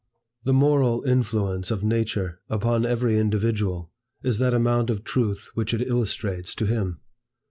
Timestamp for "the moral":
0.45-1.03